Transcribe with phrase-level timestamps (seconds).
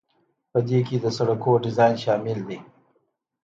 [0.51, 2.59] په دې کې د سړکونو ډیزاین شامل دی.